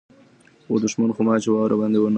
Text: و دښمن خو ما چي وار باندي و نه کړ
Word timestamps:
و 0.71 0.77
دښمن 0.83 1.09
خو 1.15 1.21
ما 1.27 1.35
چي 1.43 1.49
وار 1.51 1.71
باندي 1.79 1.97
و 1.99 2.05
نه 2.05 2.07
کړ 2.07 2.09